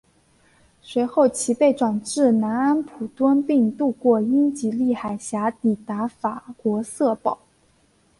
[0.81, 7.37] 随后其被转移至南安普敦并渡过英吉利海峡抵达法国瑟堡。